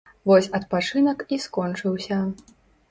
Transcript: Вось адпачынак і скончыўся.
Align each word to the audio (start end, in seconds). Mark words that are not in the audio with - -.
Вось 0.29 0.47
адпачынак 0.59 1.23
і 1.37 1.41
скончыўся. 1.47 2.21